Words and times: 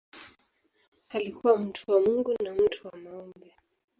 Alikuwa 1.09 1.57
mtu 1.57 1.91
wa 1.91 2.01
Mungu 2.01 2.35
na 2.43 2.53
mtu 2.53 2.87
wa 2.87 2.97
maombi. 2.97 3.53